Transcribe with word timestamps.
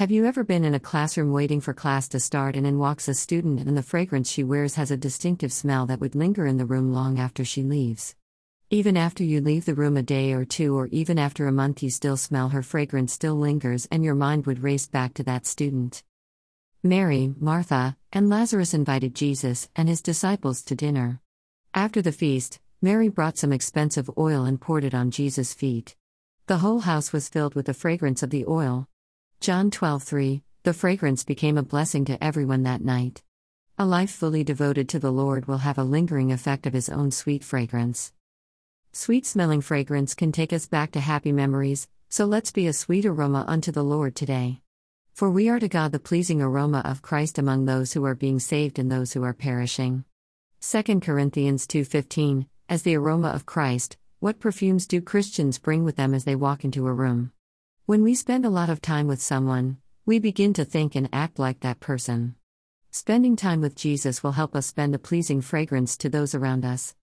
Have 0.00 0.10
you 0.10 0.24
ever 0.24 0.44
been 0.44 0.64
in 0.64 0.72
a 0.72 0.80
classroom 0.80 1.30
waiting 1.30 1.60
for 1.60 1.74
class 1.74 2.08
to 2.08 2.20
start 2.20 2.56
and 2.56 2.66
in 2.66 2.78
walks 2.78 3.06
a 3.06 3.12
student 3.12 3.60
and 3.60 3.76
the 3.76 3.82
fragrance 3.82 4.30
she 4.30 4.42
wears 4.42 4.76
has 4.76 4.90
a 4.90 4.96
distinctive 4.96 5.52
smell 5.52 5.84
that 5.84 6.00
would 6.00 6.14
linger 6.14 6.46
in 6.46 6.56
the 6.56 6.64
room 6.64 6.90
long 6.90 7.18
after 7.18 7.44
she 7.44 7.62
leaves? 7.62 8.16
Even 8.70 8.96
after 8.96 9.22
you 9.22 9.42
leave 9.42 9.66
the 9.66 9.74
room 9.74 9.98
a 9.98 10.02
day 10.02 10.32
or 10.32 10.46
two, 10.46 10.74
or 10.74 10.86
even 10.86 11.18
after 11.18 11.46
a 11.46 11.52
month, 11.52 11.82
you 11.82 11.90
still 11.90 12.16
smell 12.16 12.48
her 12.48 12.62
fragrance, 12.62 13.12
still 13.12 13.34
lingers, 13.34 13.86
and 13.92 14.02
your 14.02 14.14
mind 14.14 14.46
would 14.46 14.62
race 14.62 14.86
back 14.86 15.12
to 15.12 15.22
that 15.24 15.44
student. 15.44 16.02
Mary, 16.82 17.34
Martha, 17.38 17.94
and 18.10 18.30
Lazarus 18.30 18.72
invited 18.72 19.14
Jesus 19.14 19.68
and 19.76 19.86
his 19.86 20.00
disciples 20.00 20.62
to 20.62 20.74
dinner. 20.74 21.20
After 21.74 22.00
the 22.00 22.10
feast, 22.10 22.58
Mary 22.80 23.10
brought 23.10 23.36
some 23.36 23.52
expensive 23.52 24.08
oil 24.16 24.46
and 24.46 24.58
poured 24.58 24.84
it 24.84 24.94
on 24.94 25.10
Jesus' 25.10 25.52
feet. 25.52 25.94
The 26.46 26.56
whole 26.64 26.80
house 26.80 27.12
was 27.12 27.28
filled 27.28 27.54
with 27.54 27.66
the 27.66 27.74
fragrance 27.74 28.22
of 28.22 28.30
the 28.30 28.46
oil. 28.46 28.88
John 29.40 29.70
12:3 29.70 30.42
The 30.64 30.74
fragrance 30.74 31.24
became 31.24 31.56
a 31.56 31.62
blessing 31.62 32.04
to 32.04 32.22
everyone 32.22 32.62
that 32.64 32.84
night. 32.84 33.22
A 33.78 33.86
life 33.86 34.10
fully 34.10 34.44
devoted 34.44 34.86
to 34.90 34.98
the 34.98 35.10
Lord 35.10 35.46
will 35.46 35.64
have 35.64 35.78
a 35.78 35.82
lingering 35.82 36.30
effect 36.30 36.66
of 36.66 36.74
his 36.74 36.90
own 36.90 37.10
sweet 37.10 37.42
fragrance. 37.42 38.12
Sweet 38.92 39.24
smelling 39.24 39.62
fragrance 39.62 40.14
can 40.14 40.30
take 40.30 40.52
us 40.52 40.66
back 40.66 40.90
to 40.92 41.00
happy 41.00 41.32
memories, 41.32 41.88
so 42.10 42.26
let's 42.26 42.52
be 42.52 42.66
a 42.66 42.74
sweet 42.74 43.06
aroma 43.06 43.46
unto 43.48 43.72
the 43.72 43.82
Lord 43.82 44.14
today. 44.14 44.60
For 45.14 45.30
we 45.30 45.48
are 45.48 45.58
to 45.58 45.68
God 45.68 45.92
the 45.92 45.98
pleasing 45.98 46.42
aroma 46.42 46.82
of 46.84 47.00
Christ 47.00 47.38
among 47.38 47.64
those 47.64 47.94
who 47.94 48.04
are 48.04 48.14
being 48.14 48.40
saved 48.40 48.78
and 48.78 48.92
those 48.92 49.14
who 49.14 49.22
are 49.22 49.32
perishing. 49.32 50.04
2 50.60 51.00
Corinthians 51.00 51.66
2:15 51.66 52.44
As 52.68 52.82
the 52.82 52.94
aroma 52.94 53.28
of 53.28 53.46
Christ, 53.46 53.96
what 54.18 54.38
perfumes 54.38 54.86
do 54.86 55.00
Christians 55.00 55.58
bring 55.58 55.82
with 55.82 55.96
them 55.96 56.12
as 56.12 56.24
they 56.24 56.36
walk 56.36 56.62
into 56.62 56.86
a 56.86 56.92
room? 56.92 57.32
When 57.86 58.02
we 58.04 58.14
spend 58.14 58.44
a 58.44 58.50
lot 58.50 58.70
of 58.70 58.80
time 58.80 59.08
with 59.08 59.20
someone, 59.20 59.78
we 60.06 60.18
begin 60.18 60.52
to 60.54 60.64
think 60.64 60.94
and 60.94 61.08
act 61.12 61.38
like 61.38 61.60
that 61.60 61.80
person. 61.80 62.36
Spending 62.90 63.34
time 63.34 63.60
with 63.60 63.74
Jesus 63.74 64.22
will 64.22 64.32
help 64.32 64.54
us 64.54 64.66
spend 64.66 64.94
a 64.94 64.98
pleasing 64.98 65.40
fragrance 65.40 65.96
to 65.96 66.08
those 66.08 66.34
around 66.34 66.64
us. 66.64 66.94